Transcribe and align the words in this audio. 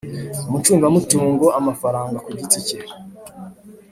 umucungamutungo 0.47 1.45
amafaranga 1.59 2.17
ku 2.25 2.29
giti 2.37 2.59
cye 2.67 2.79